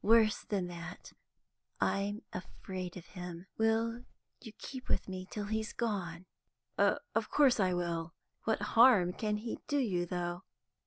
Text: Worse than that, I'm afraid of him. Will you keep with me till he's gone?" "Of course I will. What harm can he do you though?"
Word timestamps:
Worse 0.00 0.40
than 0.44 0.68
that, 0.68 1.12
I'm 1.82 2.22
afraid 2.32 2.96
of 2.96 3.04
him. 3.08 3.46
Will 3.58 4.06
you 4.40 4.52
keep 4.56 4.88
with 4.88 5.06
me 5.06 5.26
till 5.30 5.44
he's 5.44 5.74
gone?" 5.74 6.24
"Of 6.78 7.28
course 7.28 7.60
I 7.60 7.74
will. 7.74 8.14
What 8.44 8.62
harm 8.62 9.12
can 9.12 9.36
he 9.36 9.58
do 9.68 9.76
you 9.76 10.06
though?" 10.06 10.44